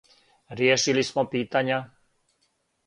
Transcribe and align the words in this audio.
"Ријешили 0.61 1.05
смо 1.11 1.27
питања." 1.37 1.81